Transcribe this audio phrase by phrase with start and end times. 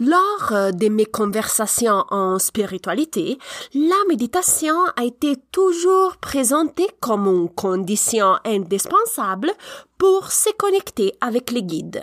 [0.00, 3.38] Lors euh, de mes conversations en spiritualité,
[3.74, 9.52] la méditation a été toujours présentée comme une condition indispensable
[9.96, 12.02] pour se connecter avec les guides.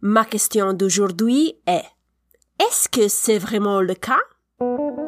[0.00, 1.84] Ma question d'aujourd'hui est
[2.60, 5.07] Est-ce que c'est vraiment le cas?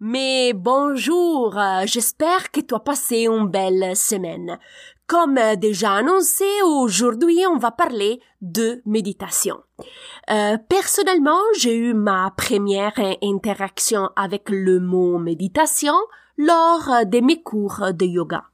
[0.00, 4.56] Mais bonjour, euh, j'espère que tu as passé une belle semaine.
[5.08, 9.58] Comme déjà annoncé, aujourd'hui on va parler de méditation.
[10.30, 15.94] Euh, personnellement, j'ai eu ma première interaction avec le mot méditation
[16.36, 18.44] lors de mes cours de yoga.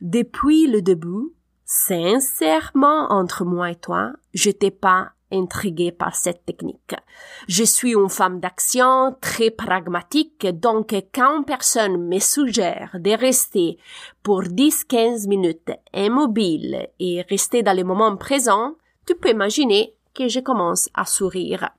[0.00, 1.34] Depuis le début,
[1.66, 6.94] sincèrement entre moi et toi, je t'ai pas intriguée par cette technique.
[7.48, 13.78] Je suis une femme d'action très pragmatique, donc quand personne me suggère de rester
[14.22, 18.74] pour 10-15 minutes immobile et rester dans le moment présent,
[19.06, 21.70] tu peux imaginer que je commence à sourire.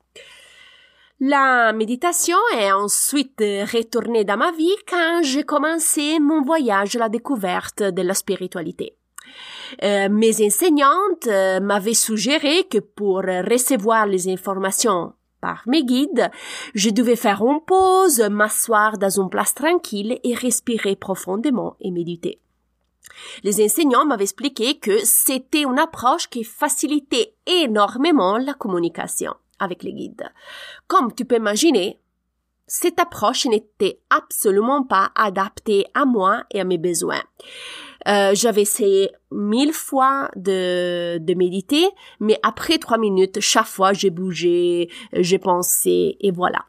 [1.20, 7.10] La méditation est ensuite retournée dans ma vie quand j'ai commencé mon voyage à la
[7.10, 8.98] découverte de la spiritualité.
[9.84, 16.32] Euh, mes enseignantes euh, m'avaient suggéré que pour recevoir les informations par mes guides,
[16.74, 22.40] je devais faire une pause, m'asseoir dans une place tranquille et respirer profondément et méditer.
[23.44, 29.94] Les enseignants m'avaient expliqué que c'était une approche qui facilitait énormément la communication avec les
[29.94, 30.32] guides.
[30.88, 32.00] Comme tu peux imaginer,
[32.68, 37.24] cette approche n'était absolument pas adaptée à moi et à mes besoins.
[38.08, 41.88] Euh, j'avais essayé mille fois de, de méditer,
[42.20, 46.66] mais après trois minutes, chaque fois, j'ai bougé, j'ai pensé, et voilà.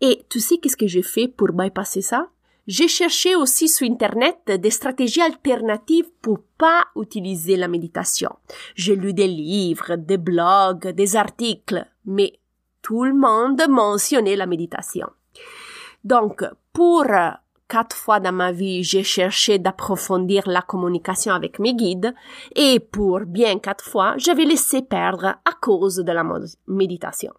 [0.00, 2.28] Et tu sais qu'est-ce que j'ai fait pour bypasser ça?
[2.66, 8.30] J'ai cherché aussi sur Internet des stratégies alternatives pour pas utiliser la méditation.
[8.76, 12.38] J'ai lu des livres, des blogs, des articles, mais
[12.80, 15.08] tout le monde mentionnait la méditation.
[16.04, 17.06] Donc, pour
[17.68, 22.14] quatre fois dans ma vie, j'ai cherché d'approfondir la communication avec mes guides
[22.54, 26.24] et pour bien quatre fois, j'avais laissé perdre à cause de la
[26.66, 27.32] méditation.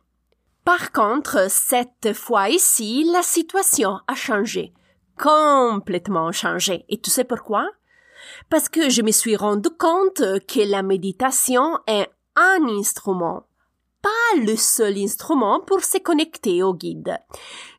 [0.66, 4.74] Par contre, cette fois ici, la situation a changé.
[5.22, 6.86] Complètement changé.
[6.90, 7.70] Et tu sais pourquoi?
[8.50, 13.44] Parce que je me suis rendu compte que la méditation est un instrument
[14.04, 17.18] pas le seul instrument pour se connecter au guide.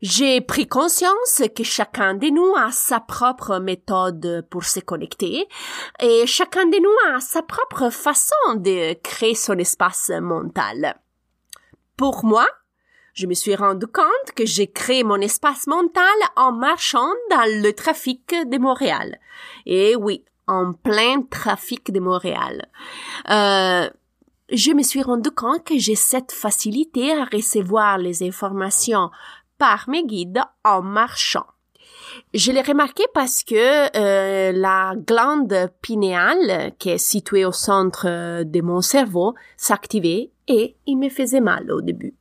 [0.00, 5.46] J'ai pris conscience que chacun de nous a sa propre méthode pour se connecter
[6.00, 10.98] et chacun de nous a sa propre façon de créer son espace mental.
[11.96, 12.48] Pour moi,
[13.12, 16.04] je me suis rendu compte que j'ai créé mon espace mental
[16.36, 19.20] en marchant dans le trafic de Montréal.
[19.66, 22.66] Et oui, en plein trafic de Montréal.
[23.30, 23.88] Euh,
[24.50, 29.10] je me suis rendu compte que j'ai cette facilité à recevoir les informations
[29.58, 31.46] par mes guides en marchant.
[32.32, 38.60] Je l'ai remarqué parce que euh, la glande pinéale, qui est située au centre de
[38.60, 42.14] mon cerveau, s'activait et il me faisait mal au début.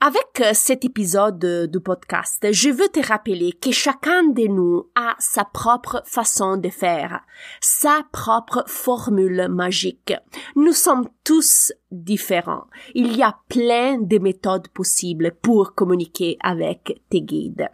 [0.00, 5.16] Avec euh, cet épisode du podcast, je veux te rappeler que chacun de nous a
[5.18, 7.22] sa propre façon de faire,
[7.60, 10.14] sa propre formule magique.
[10.54, 12.68] Nous sommes tous différents.
[12.94, 17.68] Il y a plein de méthodes possibles pour communiquer avec tes guides.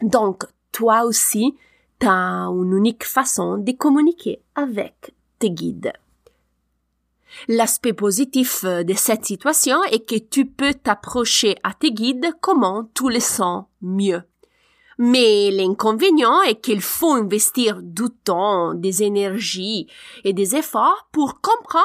[0.00, 1.56] Donc, toi aussi,
[1.98, 5.92] tu as une unique façon de communiquer avec tes guides.
[7.48, 12.88] L'aspect positif euh, de cette situation est que tu peux t'approcher à tes guides comment
[12.94, 14.22] tu le sens mieux.
[14.98, 19.88] Mais l'inconvénient est qu'il faut investir du temps, des énergies
[20.22, 21.84] et des efforts pour comprendre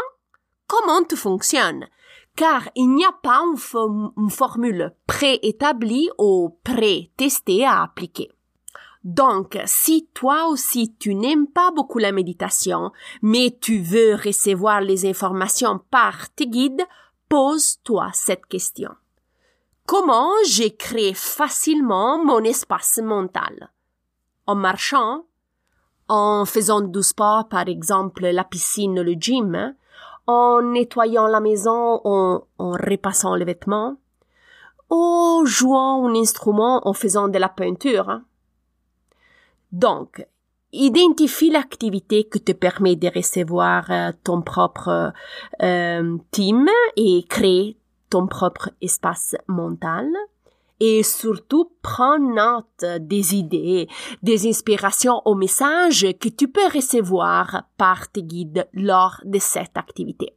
[0.68, 1.88] comment tu fonctionnes,
[2.36, 3.42] car il n'y a pas
[4.16, 8.30] une formule préétablie ou pré-testée à appliquer.
[9.10, 12.92] Donc, si toi aussi tu n'aimes pas beaucoup la méditation,
[13.24, 16.86] mais tu veux recevoir les informations par tes guides,
[17.28, 18.92] pose-toi cette question.
[19.88, 23.72] Comment j'ai créé facilement mon espace mental?
[24.46, 25.24] En marchant?
[26.08, 29.74] En faisant du sport, par exemple la piscine, le gym?
[30.28, 33.98] En nettoyant la maison, en, en repassant les vêtements?
[34.92, 38.22] Ou jouant un instrument en faisant de la peinture?
[39.72, 40.26] Donc,
[40.72, 45.14] identifie l'activité que te permet de recevoir euh, ton propre
[45.62, 47.78] euh, team et créer
[48.10, 50.08] ton propre espace mental.
[50.80, 53.88] Et surtout, prends note des idées,
[54.24, 60.34] des inspirations aux messages que tu peux recevoir par tes guides lors de cette activité.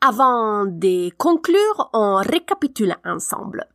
[0.00, 3.66] Avant de conclure, on récapitule ensemble.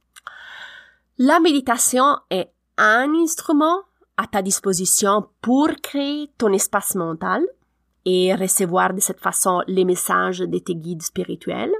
[1.17, 3.81] La méditation est un instrument
[4.17, 7.43] à ta disposition pour créer ton espace mental
[8.05, 11.73] et recevoir de cette façon les messages de tes guides spirituels.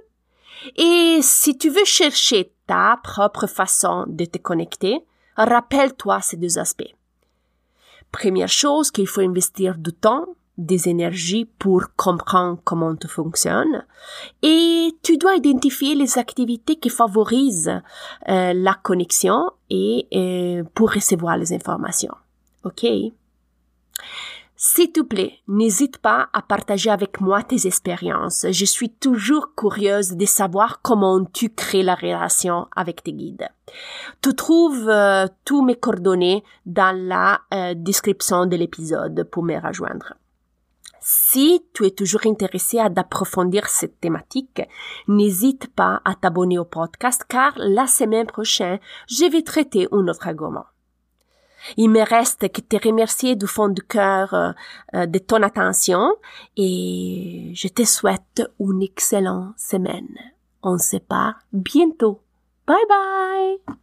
[0.76, 5.04] Et si tu veux chercher ta propre façon de te connecter,
[5.36, 6.94] rappelle-toi ces deux aspects.
[8.12, 10.28] Première chose qu'il faut investir du temps,
[10.58, 13.86] des énergies pour comprendre comment tu fonctionnes
[14.44, 17.82] et tu dois identifier les activités qui favorisent
[18.30, 22.14] euh, la connexion et euh, pour recevoir les informations.
[22.64, 22.86] OK?
[24.66, 28.46] S'il te plaît, n'hésite pas à partager avec moi tes expériences.
[28.50, 33.50] Je suis toujours curieuse de savoir comment tu crées la relation avec tes guides.
[34.22, 40.14] Tu trouves euh, tous mes coordonnées dans la euh, description de l'épisode pour me rejoindre.
[41.02, 44.62] Si tu es toujours intéressé à approfondir cette thématique,
[45.10, 50.26] n'hésite pas à t'abonner au podcast car la semaine prochaine, je vais traiter un autre
[50.26, 50.64] argument.
[51.78, 54.52] Il me reste que te remercier du fond du cœur euh,
[54.96, 56.16] euh, de ton attention
[56.58, 60.18] et je te souhaite une excellente semaine.
[60.62, 62.22] On se part bientôt.
[62.66, 63.76] Bye bye!